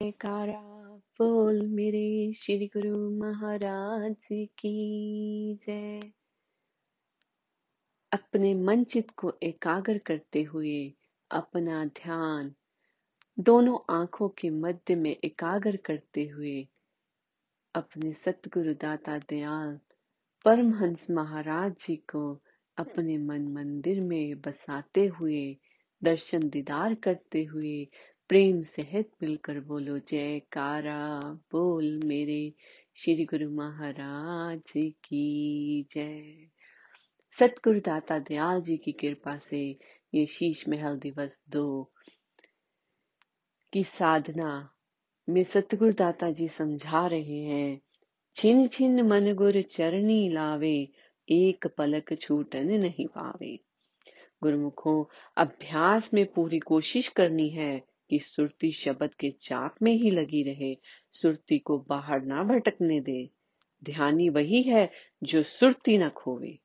जयकारा 0.00 0.60
बोल 1.18 1.60
मेरे 1.66 2.32
श्री 2.32 2.66
गुरु 2.66 2.98
महाराज 3.10 4.28
की 4.32 4.74
जय। 5.66 6.00
अपने 8.12 8.54
मन 8.54 8.84
चित 8.84 9.10
को 9.10 9.32
एकाग्र 9.42 9.98
करते 9.98 10.42
हुए 10.42 10.94
अपना 11.30 11.84
ध्यान 11.84 12.54
दोनों 13.38 13.78
आँखों 13.94 14.28
के 14.28 14.50
मध्य 14.50 14.94
में 14.94 15.16
एकाग्र 15.24 15.76
करते 15.76 16.24
हुए 16.26 16.56
अपने 17.74 18.12
सतगुरु 18.12 18.74
दाता 18.74 19.18
दयाल 19.18 19.78
परमहंस 20.44 21.10
महाराज 21.10 21.74
जी 21.80 21.96
को 21.96 22.22
अपने 22.76 23.18
मन 23.18 23.48
मंदिर 23.48 24.00
में 24.00 24.40
बसाते 24.40 25.06
हुए 25.06 25.56
दर्शन 26.02 26.48
दीदार 26.48 26.94
करते 26.94 27.44
हुए 27.44 27.88
प्रेम 28.30 28.62
सहित 28.62 29.10
मिलकर 29.22 29.60
बोलो 29.60 29.98
जय 29.98 30.38
कारा 30.38 31.20
बोल 31.52 32.00
मेरे 32.04 32.52
श्री 32.96 33.24
गुरु 33.24 33.50
महाराज 33.50 34.72
की 34.76 35.86
जय। 35.94 36.36
सतगुरु 37.38 37.80
दाता 37.80 38.18
दयाल 38.18 38.62
जी 38.62 38.76
की 38.76 38.92
कृपा 38.92 39.40
से 39.50 39.78
ये 40.14 40.26
शीश 40.26 40.68
महल 40.68 40.98
दिवस 40.98 41.40
दो 41.48 41.92
की 43.72 43.84
साधना 43.84 44.70
में 45.28 45.44
सतगुरु 45.44 45.92
दाता 45.92 46.30
जी 46.30 46.48
समझा 46.48 47.06
रहे 47.06 47.40
हैं। 47.40 47.80
छिन 48.36 48.68
छिन 48.68 49.02
मन 49.02 49.34
गुर 49.34 49.62
चरणी 49.62 50.28
लावे, 50.28 50.88
एक 51.28 51.66
पलक 51.66 52.20
छूटन 52.20 52.66
नहीं 52.66 53.06
पावे। 53.06 53.58
गुरुमुखों, 54.42 55.04
अभ्यास 55.36 56.14
में 56.14 56.32
पूरी 56.32 56.58
कोशिश 56.58 57.08
करनी 57.08 57.48
है। 57.48 57.89
कि 58.10 58.18
सुरती 58.18 58.72
शब्द 58.72 59.14
के 59.14 59.30
जाप 59.30 59.74
में 59.82 59.92
ही 59.92 60.10
लगी 60.10 60.42
रहे, 60.42 60.78
सुरती 61.12 61.58
को 61.58 61.78
बाहर 61.88 62.22
ना 62.22 62.42
भटकने 62.42 63.00
दे। 63.00 63.30
ध्यानी 63.84 64.28
वही 64.28 64.62
है 64.62 64.90
जो 65.22 65.42
सुरती 65.42 65.98
न 65.98 66.08
खोवे। 66.08 66.58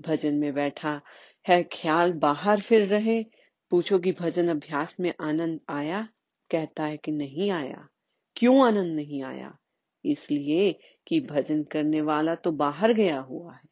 भजन 0.00 0.34
में 0.34 0.54
बैठा 0.54 1.00
है 1.48 1.62
ख्याल 1.62 2.12
बाहर 2.12 2.60
फिर 2.60 2.82
रहे। 2.86 3.24
पूछो 3.70 3.98
कि 3.98 4.12
भजन 4.12 4.48
अभ्यास 4.48 4.96
में 5.00 5.14
आनंद 5.20 5.60
आया? 5.68 6.08
कहता 6.50 6.84
है 6.84 6.96
कि 6.96 7.12
नहीं 7.12 7.50
आया। 7.50 7.88
क्यों 8.36 8.66
आनंद 8.66 8.96
नहीं 8.96 9.22
आया? 9.22 9.58
इसलिए 10.04 10.78
कि 11.06 11.20
भजन 11.20 11.62
करने 11.62 12.00
वाला 12.00 12.34
तो 12.34 12.52
बाहर 12.52 12.92
गया 12.92 13.20
हुआ 13.20 13.54
है। 13.54 13.68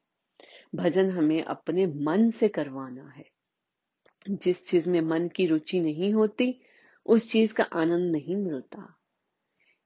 भजन 0.75 1.11
हमें 1.11 1.43
अपने 1.43 1.87
मन 1.87 2.31
से 2.31 2.49
करवाना 2.49 3.09
है। 3.09 3.25
जिस 4.31 4.67
चीज़ 4.67 4.91
में 4.91 5.01
मन 5.01 5.29
की 5.29 5.47
रुचि 5.47 5.81
नहीं 5.81 6.15
होती 6.15 6.61
उस 7.07 7.33
चीज़ 7.33 7.55
का 7.55 7.65
आनंद 7.65 8.17
नहीं 8.17 8.37
मिलता। 8.37 8.99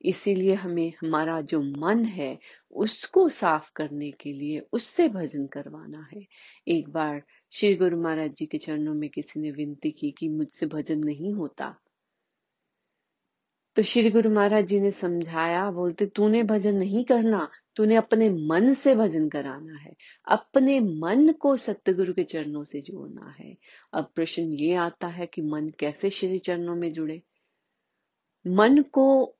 इसीलिए 0.04 0.54
हमें, 0.54 0.92
हमारा 1.00 1.40
जो 1.40 1.62
मन 1.62 2.04
है, 2.04 2.38
उसको 2.70 3.28
साफ़ 3.28 3.70
करने 3.76 4.10
के 4.10 4.32
लिए 4.32 4.62
उससे 4.72 5.08
भजन 5.08 5.46
करवाना 5.46 6.08
है। 6.12 6.26
एक 6.68 6.88
बार 6.88 7.22
श्री 7.52 7.74
गुरु 7.74 8.02
महाराज 8.02 8.30
जी 8.30 8.46
के 8.46 8.58
चरणों 8.58 8.94
में 8.94 9.10
किसी 9.10 9.40
ने 9.40 9.50
विनती 9.50 9.90
की 9.90 10.10
कि 10.10 10.28
मुझसे 10.28 10.66
भजन 10.66 11.00
नहीं 11.04 11.32
होता। 11.32 11.76
तो 13.76 13.82
श्री 13.82 14.10
गुरु 14.10 14.30
महाराज 14.30 14.66
जी 14.66 14.80
ने 14.80 14.90
समझाया, 14.90 15.70
बोलते, 15.70 16.06
तूने 16.06 16.42
भजन 16.42 16.74
नहीं 16.74 17.04
करना, 17.04 17.48
तूने 17.76 17.96
अपने 17.96 18.30
मन 18.30 18.74
से 18.74 18.94
भजन 18.94 19.28
कराना 19.28 19.78
है। 19.78 19.96
अपने 20.28 20.80
मन 20.80 21.32
को 21.32 21.56
सत्यगुरु 21.56 22.14
के 22.14 22.24
चरणों 22.24 22.64
से 22.64 22.80
जोड़ना 22.80 23.36
है। 23.40 23.56
अब 23.92 24.10
प्रश्न 24.14 24.42
ये 24.42 24.74
आता 24.74 25.06
है 25.06 25.26
कि 25.26 25.42
मन 25.42 25.72
कैसे 25.78 26.10
श्री 26.10 26.38
चरणों 26.38 26.76
में 26.76 26.92
जुड़े? 26.92 27.22
मन 28.46 28.82
को 28.82 29.34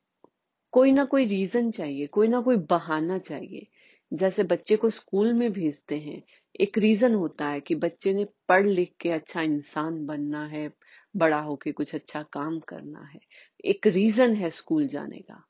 कोई 0.73 0.93
ना 0.93 1.05
कोई 1.05 1.25
रीजन 1.25 1.71
चाहिए, 1.71 2.07
कोई 2.07 2.29
ना 2.29 2.41
कोई 2.41 2.57
बहाना 2.57 3.19
चाहिए। 3.19 3.67
जैसे 4.13 4.43
बच्चे 4.43 4.77
को 4.77 4.91
स्कूल 4.91 5.33
में 5.33 5.53
भेजते 5.53 5.99
हैं, 5.99 6.23
एक 6.61 6.79
रीजन 6.79 7.15
होता 7.15 7.49
है 7.49 7.61
कि 7.61 7.75
बच्चे 7.75 8.13
ने 8.13 8.27
पढ़ 8.49 8.67
लिख 8.67 8.93
के 9.01 9.11
अच्छा 9.11 9.43
इंसान 9.43 10.07
बनना 10.07 10.47
है, 10.47 10.73
बड़ा 11.17 11.41
होके 11.41 11.73
कुछ 11.73 11.95
अच्छा 11.95 12.23
काम 12.23 12.61
करना 12.61 13.01
है। 13.01 13.21
एक 13.65 13.87
रीजन 13.87 14.35
है 14.35 14.51
स्कूल 14.51 14.89
जाने 14.89 15.19
का। 15.19 15.47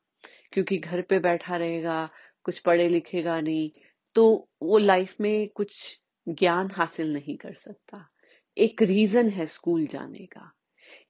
क्योंकि 0.52 0.78
घर 0.78 1.02
पे 1.02 1.18
बैठा 1.18 1.56
रहेगा, 1.56 2.10
कुछ 2.44 2.58
पढ़े 2.58 2.88
लिखेगा 2.88 3.40
नहीं 3.40 3.70
तो 4.14 4.48
वो 4.62 4.78
लाइफ 4.78 5.20
में 5.20 5.48
कुछ 5.48 6.02
ज्ञान 6.28 6.70
हासिल 6.70 7.12
नहीं 7.12 7.36
कर 7.36 7.54
सकता। 7.54 8.10
एक 8.58 8.82
रीजन 8.82 9.30
है 9.30 9.46
स्कूल 9.46 9.86
जाने 9.86 10.26
का। 10.26 10.52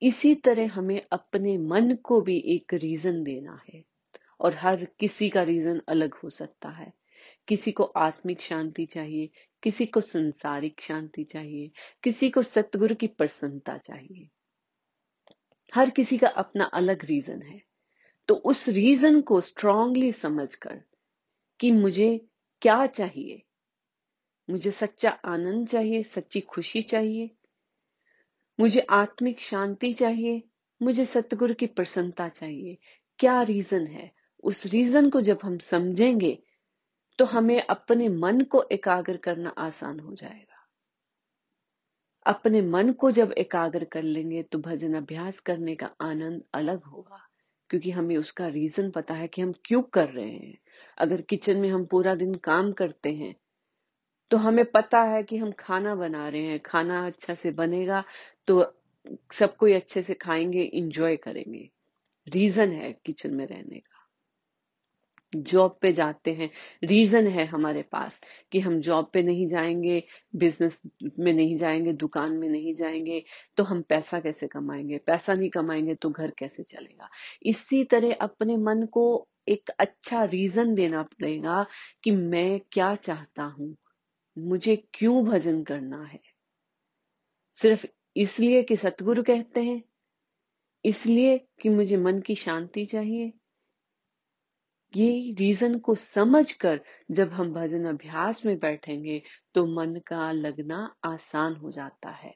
इसी 0.02 0.34
तरह 0.34 0.68
हमें 0.68 1.02
अपने 1.12 1.58
मन 1.58 1.94
को 1.94 2.20
भी 2.20 2.38
एक 2.46 2.74
रीजन 2.74 3.22
देना 3.22 3.62
है। 3.74 3.84
और 4.40 4.54
हर 4.54 4.84
किसी 4.84 5.28
का 5.28 5.42
रीजन 5.42 5.80
अलग 5.88 6.14
हो 6.14 6.30
सकता 6.30 6.68
है। 6.68 6.92
किसी 7.48 7.72
को 7.72 7.84
आत्मिक 7.84 8.40
शांति 8.40 8.86
चाहिए, 8.86 9.30
किसी 9.62 9.86
को 9.86 10.00
संसारिक 10.00 10.80
शांति 10.80 11.24
चाहिए, 11.24 11.70
किसी 12.02 12.30
को 12.30 12.42
सतगुरु 12.42 12.94
की 12.94 13.06
प्रसन्नता 13.06 13.78
चाहिए। 13.78 14.28
हर 15.74 15.90
किसी 15.90 16.18
का 16.18 16.28
अपना 16.28 16.64
अलग 16.64 17.04
रीजन 17.04 17.42
है। 17.42 17.62
तो 18.28 18.34
उस 18.34 18.68
रीजन 18.68 19.20
को 19.20 19.40
स्ट्रांगली 19.40 20.12
समझकर 20.12 20.82
कि 21.60 21.72
मुझे 21.72 22.26
क्या 22.62 22.86
चाहिए? 22.86 23.42
मुझे 24.50 24.70
सच्चा 24.70 25.10
आनंद 25.10 25.68
चाहिए, 25.68 26.02
सच्ची 26.02 26.40
खुशी 26.40 26.82
चाहिए? 26.82 27.30
मुझे 28.60 28.80
आत्मिक 28.80 29.40
शांति 29.40 29.92
चाहिए? 29.92 30.42
मुझे 30.82 31.04
सतगुरु 31.04 31.54
की 31.54 31.66
प्रसन्नता 31.66 32.28
चाहिए? 32.28 32.78
क्या 33.18 33.42
रीजन 33.42 33.86
है? 33.86 34.12
उस 34.44 34.66
रीजन 34.66 35.10
को 35.10 35.20
जब 35.20 35.38
हम 35.42 35.58
समझेंगे 35.58 36.42
तो 37.18 37.24
हमें 37.24 37.62
अपने 37.62 38.08
मन 38.08 38.40
को 38.40 38.64
एकाग्र 38.72 39.16
करना 39.16 39.48
आसान 39.48 40.00
हो 40.00 40.14
जाएगा। 40.14 40.55
अपने 42.26 42.60
मन 42.62 42.92
को 42.92 43.10
जब 43.10 43.32
एकाग्र 43.38 43.84
कर 43.84 44.02
लेंगे 44.02 44.42
तो 44.42 44.58
भजन 44.58 44.94
अभ्यास 44.94 45.38
करने 45.40 45.74
का 45.74 45.90
आनंद 46.00 46.42
अलग 46.54 46.84
होगा, 46.84 47.20
क्योंकि 47.70 47.90
हमें 47.90 48.16
उसका 48.16 48.46
रीजन 48.48 48.90
पता 48.90 49.14
है 49.14 49.28
कि 49.28 49.42
हम 49.42 49.52
क्यों 49.64 49.82
कर 49.92 50.08
रहे 50.08 50.30
हैं। 50.30 50.58
अगर 50.98 51.20
किचन 51.20 51.56
में 51.56 51.68
हम 51.70 51.84
पूरा 51.86 52.14
दिन 52.14 52.34
काम 52.44 52.72
करते 52.72 53.12
हैं 53.14 53.34
तो 54.30 54.36
हमें 54.36 54.64
पता 54.64 55.02
है 55.04 55.22
कि 55.22 55.36
हम 55.36 55.52
खाना 55.58 55.94
बना 55.94 56.28
रहे 56.28 56.42
हैं, 56.42 56.60
खाना 56.60 57.06
अच्छा 57.06 57.34
से 57.34 57.50
बनेगा 57.52 58.02
तो 58.48 58.64
सब 59.34 59.56
कोई 59.56 59.72
अच्छे 59.72 60.02
से 60.02 60.14
खाएँगे 60.14 60.62
इंजॉय 60.62 61.16
करेंगे। 61.16 61.68
रीजन 62.26 62.72
है 62.72 62.92
किचन 63.06 63.34
में 63.34 63.46
रहने 63.46 63.78
का। 63.78 63.95
जॉब 65.42 65.78
पे 65.82 65.92
जाते 65.92 66.32
हैं। 66.32 66.50
रीजन 66.84 67.26
है 67.28 67.44
हमारे 67.46 67.82
पास 67.82 68.20
कि 68.52 68.60
हम 68.60 68.80
जॉब 68.80 69.10
पे 69.12 69.22
नहीं 69.22 69.48
जाएँगे 69.48 70.02
बिज़नेस 70.36 70.82
में 71.18 71.32
नहीं 71.32 71.56
जाएँगे, 71.56 71.92
दुकान 71.92 72.32
में 72.32 72.48
नहीं 72.48 72.74
जाएँगे 72.76 73.24
तो 73.56 73.64
हम 73.64 73.82
पैसा 73.82 74.20
कैसे 74.20 74.46
कमाएँगे? 74.46 74.98
पैसा 74.98 75.34
नहीं 75.34 75.50
कमाएँगे 75.50 75.94
तो 75.94 76.10
घर 76.10 76.32
कैसे 76.38 76.62
चलेगा? 76.62 77.08
इसी 77.42 77.84
तरह 77.84 78.14
अपने 78.20 78.56
मन 78.56 78.86
को 78.86 79.28
एक 79.48 79.70
अच्छा 79.80 80.24
रीजन 80.24 80.74
देना 80.74 81.02
पड़ेगा 81.02 81.66
कि 82.04 82.10
मैं 82.10 82.60
क्या 82.72 82.94
चाहता 82.94 83.42
हूँ? 83.42 83.76
मुझे 84.38 84.76
क्यों 84.94 85.24
भजन 85.24 85.62
करना 85.64 86.04
है? 86.04 86.20
सिर्फ़ 87.54 87.86
इसलिए 88.16 88.62
कि 88.62 88.76
सतगुरु 88.76 89.22
कहते 89.22 89.60
हैं? 89.60 89.82
इसलिए 90.84 91.38
कि 91.60 91.68
मुझे 91.68 91.96
मन 91.96 92.20
की 92.20 92.34
शांति 92.34 92.84
चाहिए? 92.84 93.32
ये 94.96 95.34
रीजन 95.38 95.78
को 95.78 95.94
समझकर 95.94 96.80
जब 97.10 97.32
हम 97.32 97.52
भजन 97.52 97.84
अभ्यास 97.84 98.46
में 98.46 98.58
बैठेंगे 98.58 99.22
तो 99.54 99.66
मन 99.66 100.00
का 100.06 100.32
लगना 100.32 100.94
आसान 101.04 101.56
हो 101.56 101.70
जाता 101.70 102.10
है। 102.10 102.34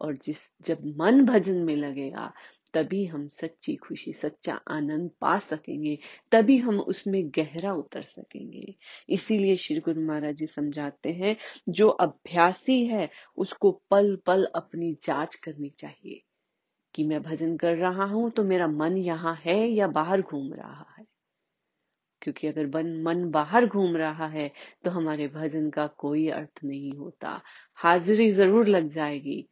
और 0.00 0.16
जिस, 0.16 0.38
जब 0.66 0.78
मन 0.98 1.24
भजन 1.24 1.56
में 1.56 1.76
लगेगा, 1.76 2.32
तभी 2.74 3.06
हम 3.06 3.26
सच्ची 3.26 3.76
खुशी, 3.76 4.12
सच्चा 4.12 4.60
आनंद 4.68 5.10
पा 5.20 5.38
सकेंगे, 5.38 5.98
तभी 6.32 6.58
हम 6.58 6.80
उसमें 6.80 7.28
गहरा 7.28 7.72
उतर 7.72 8.02
सकेंगे। 8.02 8.74
इसीलिए 9.08 9.56
श्री 9.56 9.80
गुरु 9.80 10.02
महाराज 10.02 10.34
जी 10.34 10.46
समझाते 10.46 11.12
हैं, 11.12 11.36
जो 11.68 11.88
अभ्यासी 11.88 12.86
है, 12.86 13.10
उसको 13.36 13.82
पल 13.90 14.18
पल 14.26 14.48
अपनी 14.54 14.96
जाँच 15.04 15.34
करनी 15.34 15.70
चाहिए 15.78 16.22
कि 16.94 17.04
मैं 17.04 17.22
भजन 17.22 17.56
कर 17.56 17.76
रहा 17.76 18.04
हूँ 18.04 18.30
तो 18.30 18.44
मेरा 18.44 18.66
मन 18.66 18.96
यहाँ 18.96 19.34
है 19.44 19.68
या 19.68 19.86
बाहर 19.86 20.22
घूम 20.22 20.52
रहा 20.54 20.94
है। 20.98 21.19
क्योंकि 22.22 22.46
अगर 22.46 22.66
मन 22.68 22.92
मन 23.02 23.24
बाहर 23.30 23.66
घूम 23.66 23.96
रहा 23.96 24.26
है 24.28 24.50
तो 24.84 24.90
हमारे 24.90 25.28
भजन 25.30 25.68
का 25.70 25.86
कोई 25.98 26.28
अर्थ 26.30 26.64
नहीं 26.64 26.92
होता। 26.92 27.40
हाजिरी 27.78 28.30
ज़रूर 28.32 28.66
लग 28.68 28.88
जाएगी, 28.90 29.44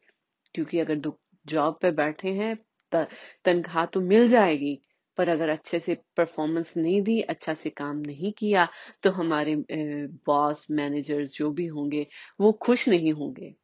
क्योंकि 0.54 0.78
अगर 0.80 1.00
जॉब 1.46 1.78
पे 1.82 1.90
बैठे 1.92 2.28
हैं 2.32 2.56
तनख्वाह 2.92 3.84
तो 3.86 4.00
मिल 4.02 4.28
जाएगी, 4.28 4.80
पर 5.18 5.28
अगर 5.28 5.48
अच्छे 5.48 5.78
से 5.80 5.94
परफॉर्मेंस 6.16 6.76
नहीं 6.76 7.00
दी 7.02 7.20
अच्छा 7.22 7.54
से 7.54 7.70
काम 7.72 7.96
नहीं 7.98 8.32
किया 8.32 8.66
तो 9.02 9.10
हमारे 9.12 9.54
बॉस 10.26 10.66
मैनेजर्स 10.72 11.32
जो 11.32 11.50
भी 11.52 11.66
होंगे, 11.68 12.06
वो 12.40 12.52
खुश 12.62 12.88
नहीं 12.88 13.12
होंगे। 13.12 13.54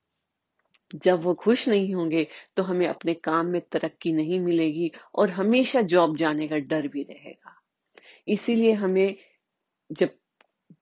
जब 0.95 1.23
वो 1.23 1.35
खुश 1.37 1.69
नहीं 1.69 1.95
होंगे 1.95 2.27
तो 2.57 2.63
हमें 2.63 2.87
अपने 2.89 3.15
काम 3.17 3.47
में 3.47 3.61
तरक्की 3.73 4.13
नहीं 4.13 4.41
मिलेगी, 4.41 4.91
और 5.15 5.31
हमेशा 5.33 5.83
जॉब 5.85 6.17
जाने 6.17 6.49
का 6.49 6.59
डर 6.59 6.89
भी 6.89 7.03
रहेगा। 7.05 7.61
इसीलिए 8.29 8.73
हमें 8.75 9.17
जब 9.91 10.11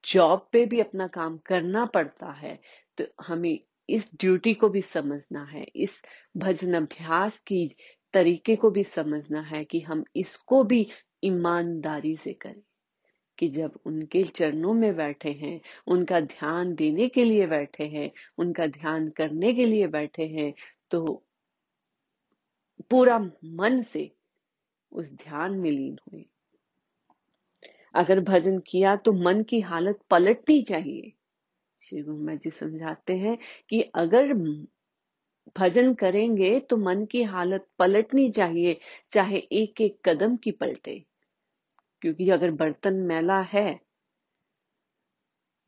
जॉब 0.05 0.47
पे 0.51 0.65
भी 0.65 0.79
अपना 0.81 1.07
काम 1.09 1.37
करना 1.45 1.85
पड़ता 1.85 2.31
है 2.31 2.59
तो 2.97 3.05
हमें 3.25 3.59
इस 3.89 4.09
ड्यूटी 4.15 4.53
को 4.53 4.69
भी 4.69 4.81
समझना 4.81 5.43
है, 5.45 5.63
इस 5.75 5.99
भजन 6.37 6.73
अभ्यास 6.75 7.39
की 7.47 7.67
तरीके 8.13 8.55
को 8.55 8.69
भी 8.71 8.83
समझना 8.85 9.41
है 9.41 9.63
कि 9.65 9.79
हम 9.81 10.03
इसको 10.15 10.63
भी 10.63 10.87
ईमानदारी 11.23 12.15
से 12.17 12.33
करें, 12.33 12.61
कि 13.37 13.49
जब 13.49 13.79
उनके 13.85 14.23
चरणों 14.25 14.73
में 14.73 14.95
बैठे 14.95 15.31
हैं, 15.31 15.59
उनका 15.87 16.19
ध्यान 16.21 16.73
देने 16.75 17.07
के 17.09 17.23
लिए 17.25 17.47
बैठे 17.47 17.87
हैं, 17.87 18.11
उनका 18.37 18.67
ध्यान 18.69 19.09
करने 19.09 19.53
के 19.53 19.65
लिए 19.65 19.87
बैठे 19.89 20.27
हैं 20.29 20.53
तो 20.91 21.23
पूरा 22.91 23.19
मन 23.19 23.81
से 23.83 24.11
उस 24.91 25.11
ध्यान 25.13 25.53
में 25.53 25.71
लीन 25.71 25.97
हुए। 26.03 26.25
अगर 27.95 28.19
भजन 28.19 28.59
किया 28.59 28.95
तो 28.95 29.11
मन 29.11 29.43
की 29.43 29.59
हालत 29.59 29.99
पलटनी 30.09 30.61
चाहिए। 30.63 31.13
श्री 31.81 32.01
गुरु 32.01 32.37
जी 32.37 32.49
समझाते 32.49 33.13
हैं 33.13 33.37
कि 33.69 33.81
अगर 33.81 34.33
भजन 35.59 35.93
करेंगे 35.93 36.59
तो 36.59 36.77
मन 36.77 37.05
की 37.05 37.23
हालत 37.23 37.67
पलटनी 37.79 38.31
चाहिए, 38.31 38.79
चाहे 39.11 39.37
एक 39.37 39.81
एक 39.81 39.99
कदम 40.05 40.35
की 40.35 40.51
पलटे। 40.51 41.05
क्योंकि 42.01 42.29
अगर 42.29 42.51
बर्तन 42.51 42.93
मैला 42.93 43.41
है 43.41 43.79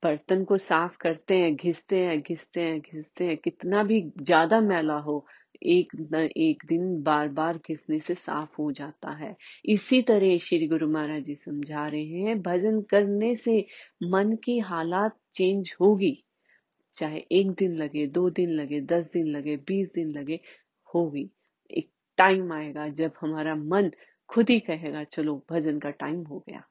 बर्तन 0.06 0.44
को 0.44 0.57
साफ़ 0.57 0.98
करते 0.98 1.38
हैं, 1.38 1.56
घिसते 1.56 2.00
हैं 2.00 2.22
घिसते 2.22 2.62
हैं 2.62 2.80
घिसते 2.80 3.25
हैं। 3.25 3.38
कितना 3.38 3.84
भी 3.84 4.12
ज़्यादा 4.22 4.62
मैला 4.62 4.98
हो, 4.98 5.25
एक 5.63 5.92
न, 5.96 6.30
एक 6.38 6.63
दिन 6.68 7.04
बार 7.04 7.28
बार 7.28 7.57
घिसने 7.57 8.00
से 8.00 8.16
साफ़ 8.16 8.50
हो 8.60 8.72
जाता 8.72 9.12
है। 9.12 9.36
इसी 9.66 10.02
तरह 10.02 10.38
श्री 10.38 10.68
गुरु 10.68 10.88
महाराज 10.88 11.24
जी 11.24 11.36
समझा 11.36 11.88
रहे 11.88 12.06
हैं, 12.06 12.42
भजन 12.42 12.81
करने 12.81 13.36
से 13.36 13.66
मन 14.04 14.36
की 14.36 14.60
हालात 14.60 15.18
चेंज 15.36 15.75
होगी। 15.81 16.24
चाहे 16.96 17.25
एक 17.31 17.52
दिन 17.52 17.75
लगे, 17.75 18.07
दो 18.07 18.30
दिन 18.30 18.50
लगे, 18.50 18.81
दस 18.81 19.06
दिन 19.13 19.28
लगे, 19.28 19.57
बीस 19.57 19.88
दिन 19.96 20.12
लगे, 20.12 20.40
होगी। 20.94 21.30
एक 21.72 21.90
टाइम 22.18 22.54
आएगा 22.54 22.88
जब 22.88 23.12
हमारा 23.22 23.56
मन 23.56 23.92
खुद 24.30 24.50
ही 24.50 24.60
कहेगा, 24.60 25.04
चलो, 25.04 25.46
भजन 25.52 25.80
का 25.80 25.90
टाइम 25.90 26.24
हो 26.24 26.44
गया। 26.50 26.63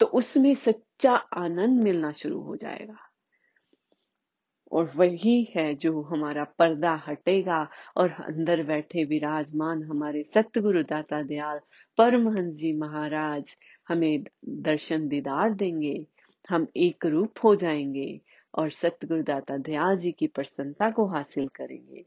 तो 0.00 0.06
उसमें 0.06 0.54
सच्चा 1.00 1.14
आनंद 1.14 1.82
मिलना 1.82 2.12
शुरू 2.12 2.40
हो 2.40 2.56
जाएगा। 2.56 2.96
और 4.72 4.92
वही 4.96 5.52
है 5.56 5.74
जो 5.74 6.02
हमारा 6.02 6.44
पर्दा 6.44 7.02
हटेगा 7.08 7.68
और 7.96 8.10
अंदर 8.10 8.62
बैठे 8.62 9.04
विराजमान 9.04 9.82
हमारे 9.82 10.22
सतगुरु 10.22 10.82
दाता 10.82 11.22
दयाल 11.22 11.60
परमहंस 11.98 12.54
जी 12.54 12.72
महाराज 12.72 13.56
हमें 13.88 14.24
दर्शन 14.44 15.08
दीदार 15.08 15.54
देंगे। 15.54 16.06
हम 16.50 16.66
एक 16.76 17.06
रूप 17.06 17.44
हो 17.44 17.54
जाएँगे 17.56 18.20
और 18.54 18.70
सतगुरु 18.70 19.22
दाता 19.22 19.56
दयाल 19.56 19.98
जी 19.98 20.12
की 20.12 20.26
प्रसन्नता 20.26 20.90
को 20.90 21.06
हासिल 21.06 21.48
करेंगे। 21.48 22.04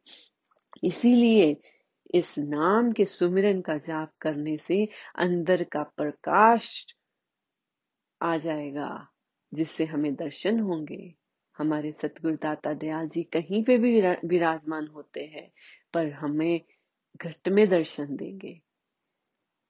इसीलिए 0.83 1.55
इस 2.13 2.35
नाम 2.37 2.91
के 2.91 3.05
सुमिरन 3.05 3.61
का 3.61 3.77
जाप 3.77 4.11
करने 4.21 4.57
से 4.57 4.87
अंदर 5.15 5.63
का 5.63 5.83
प्रकाश 5.83 6.85
आ 8.23 8.37
जाएगा, 8.37 9.07
जिससे 9.53 9.85
हमें 9.85 10.15
दर्शन 10.15 10.59
होंगे। 10.59 11.13
हमारे 11.57 11.91
सतगुरु 11.91 12.35
दाता 12.35 12.73
दयाल 12.73 13.09
जी 13.09 13.23
कहीं 13.23 13.63
पे 13.63 13.77
भी 13.77 14.01
विराजमान 14.27 14.87
होते 14.87 15.21
हैं, 15.21 15.51
पर 15.93 16.11
हमें 16.11 16.61
घट 17.17 17.49
में 17.49 17.69
दर्शन 17.69 18.15
देंगे। 18.15 18.59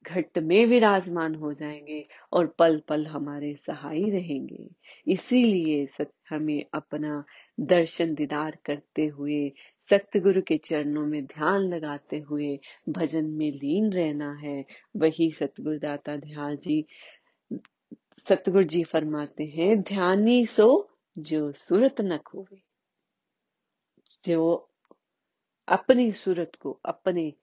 घट 0.03 0.37
में 0.37 0.65
विराजमान 0.65 1.35
हो 1.35 1.53
जाएँगे 1.53 2.07
और 2.33 2.47
पल 2.47 2.81
पल 2.87 3.07
हमारे 3.07 3.55
सहाय 3.55 4.01
रहेंगे। 4.01 4.69
इसीलिए 5.07 5.87
हमें 6.29 6.65
अपना 6.73 7.23
दर्शन 7.59 8.13
दीदार 8.13 8.57
करते 8.65 9.05
हुए, 9.05 9.51
सतगुरु 9.89 10.41
के 10.41 10.57
चरणों 10.57 11.05
में 11.05 11.25
ध्यान 11.25 11.61
लगाते 11.61 12.19
हुए, 12.19 12.59
भजन 12.89 13.25
में 13.25 13.51
लीन 13.51 13.93
रहना 13.93 14.33
है। 14.33 14.65
वही 14.97 15.31
सतगुरु 15.31 15.79
दाता 15.79 16.17
ध्यान 16.17 16.55
जी 16.55 16.85
सतगुरु 18.17 18.63
जी 18.63 18.83
फरमाते 18.83 19.43
हैं, 19.43 19.81
ध्यानी 19.81 20.45
सो 20.45 20.89
जो 21.17 21.51
सूरत 21.51 21.95
न 22.01 22.17
खोवे। 22.17 22.61
जो 24.25 24.69
अपनी 25.67 26.11
सूरत 26.11 26.51
को, 26.59 26.79
अपने 26.85 27.33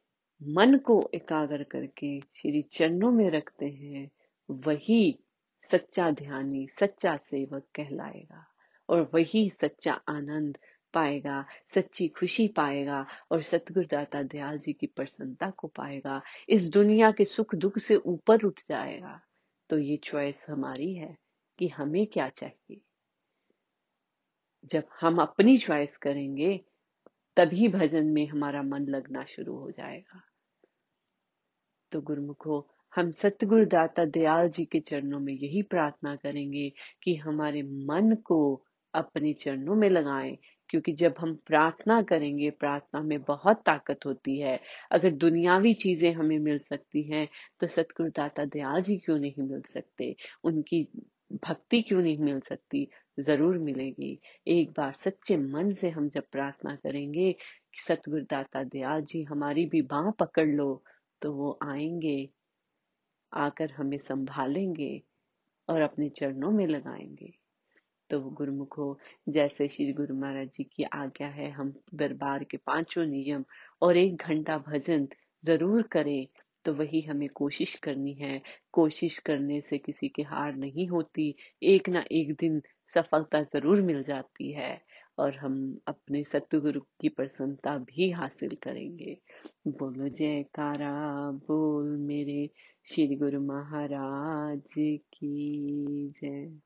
मन 0.42 0.78
को 0.78 1.10
एकाग्र 1.14 1.62
करके 1.62 2.20
श्री 2.20 2.62
चरणों 2.62 3.10
में 3.10 3.30
रखते 3.30 3.66
हैं, 3.66 4.10
वही 4.50 5.18
सच्चा 5.70 6.10
ध्यानी, 6.10 6.68
सच्चा 6.80 7.16
सेवक 7.16 7.62
कहलाएगा 7.74 8.46
और 8.88 9.10
वही 9.14 9.52
सच्चा 9.60 9.92
आनंद 9.92 10.58
पाएगा, 10.94 11.44
सच्ची 11.74 12.08
खुशी 12.08 12.48
पाएगा 12.48 13.06
और 13.30 13.42
सतगुरु 13.42 13.86
दाता 13.86 14.22
दयाल 14.22 14.58
जी 14.58 14.72
की 14.72 14.86
प्रसन्नता 14.86 15.50
को 15.50 15.68
पाएगा। 15.68 16.22
इस 16.48 16.64
दुनिया 16.64 17.12
के 17.12 17.24
सुख 17.24 17.54
दुख 17.54 17.78
से 17.78 17.96
ऊपर 17.96 18.44
उठ 18.44 18.60
जाएगा। 18.68 19.20
तो 19.70 19.78
ये 19.78 19.96
चॉइस 19.96 20.46
हमारी 20.48 20.94
है 20.94 21.16
कि 21.58 21.68
हमें 21.68 22.06
क्या 22.06 22.28
चाहिए। 22.28 22.80
जब 24.64 24.84
हम 25.00 25.22
अपनी 25.22 25.58
चॉइस 25.58 25.96
करेंगे, 25.96 26.64
तभी 27.36 27.68
भजन 27.68 28.06
में 28.06 28.26
हमारा 28.26 28.62
मन 28.62 28.86
लगना 28.86 29.24
शुरू 29.24 29.56
हो 29.56 29.70
जाएगा। 29.70 30.22
तो 31.92 32.00
गुरुमुखो, 32.00 32.68
हम 32.94 33.10
सतगुरु 33.10 33.64
दाता 33.64 34.04
दयाल 34.04 34.48
जी 34.48 34.64
के 34.64 34.80
चरणों 34.80 35.20
में 35.20 35.34
यही 35.34 35.62
प्रार्थना 35.62 36.16
करेंगे 36.16 36.72
कि 37.02 37.16
हमारे 37.16 37.62
मन 37.62 38.16
को 38.24 38.64
अपने 38.94 39.32
चरणों 39.32 39.74
में 39.74 39.90
लगाएँ 39.90 40.38
क्योंकि 40.70 40.92
जब 40.94 41.14
हम 41.18 41.34
प्रार्थना 41.46 42.00
करेंगे, 42.02 42.50
प्रार्थना 42.52 43.00
में 43.02 43.22
बहुत 43.22 43.62
ताकत 43.66 44.06
होती 44.06 44.38
है। 44.40 44.58
अगर 44.92 45.10
दुनियावी 45.16 45.72
चीज़ें 45.76 46.12
हमें 46.14 46.38
मिल 46.40 46.58
सकती 46.60 47.02
हैं 47.04 47.26
तो 47.60 47.66
सतगुरु 47.68 48.10
दाता 48.16 48.44
दयाल 48.46 48.82
जी 48.82 48.96
क्यों 48.98 49.18
नहीं 49.18 49.48
मिल 49.48 49.62
सकते? 49.74 50.14
उनकी 50.44 50.82
भक्ति 51.44 51.80
क्यों 51.82 52.02
नहीं 52.02 52.18
मिल 52.18 52.40
सकती? 52.40 52.86
ज़रूर 53.18 53.58
मिलेगी। 53.58 54.18
एक 54.46 54.70
बार 54.70 54.94
सच्चे 55.04 55.36
मन 55.36 55.72
से 55.74 55.90
हम 55.90 56.08
जब 56.08 56.24
प्रार्थना 56.32 56.74
करेंगे 56.76 57.32
कि 57.32 57.82
सतगुरु 57.82 58.22
दाता 58.30 58.62
दयाल 58.64 59.02
जी, 59.02 59.22
हमारी 59.24 59.66
भी 59.66 59.82
बाह 59.86 60.10
पकड़ 60.20 60.48
लो 60.48 60.82
तो 61.22 61.32
वो 61.32 61.58
आएँगे, 61.64 62.18
आकर 63.32 63.70
हमें 63.72 63.96
संभालेंगे 63.98 64.92
और 65.68 65.80
अपने 65.82 66.08
चरणों 66.10 66.50
में 66.50 66.66
लगाएँगे। 66.66 67.32
तो 68.10 68.20
गुरुमुखो, 68.20 68.98
जैसे 69.28 69.68
श्री 69.68 69.92
गुरु 69.92 70.14
महाराज 70.14 70.48
जी 70.56 70.64
की 70.64 70.82
आज्ञा 70.84 71.28
है, 71.28 71.50
हम 71.50 71.72
दरबार 71.94 72.44
के 72.44 72.56
पाँचों 72.56 73.04
नियम 73.06 73.44
और 73.82 73.96
एक 73.96 74.22
घंटा 74.22 74.58
भजन 74.68 75.08
ज़रूर 75.44 75.82
करें 75.92 76.26
तो 76.64 76.72
वही 76.74 77.00
हमें 77.00 77.28
कोशिश 77.34 77.74
करनी 77.74 78.12
है। 78.14 78.40
कोशिश 78.72 79.18
करने 79.18 79.60
से 79.60 79.78
किसी 79.78 80.08
की 80.08 80.22
हार 80.22 80.56
नहीं 80.56 80.86
होती, 80.88 81.34
एक 81.62 81.88
ना 81.88 82.04
एक 82.12 82.34
दिन 82.34 82.60
सफलता 82.94 83.42
ज़रूर 83.44 83.80
मिल 83.82 84.02
जाती 84.02 84.50
है 84.52 84.80
और 85.18 85.36
हम 85.36 85.56
अपने 85.88 86.22
सतगुरु 86.24 86.80
की 87.00 87.08
प्रसन्नता 87.08 87.76
भी 87.78 88.10
हासिल 88.10 88.56
करेंगे। 88.62 89.16
बोलो, 89.68 90.08
जयकारा, 90.08 90.92
बोल 91.48 91.96
मेरे 91.98 92.48
श्री 92.86 93.16
गुरु 93.16 93.40
महाराज 93.40 94.74
की 94.78 96.12
जय। 96.22 96.60